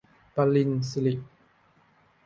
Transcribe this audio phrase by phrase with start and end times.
[0.35, 1.15] ปริญสิริ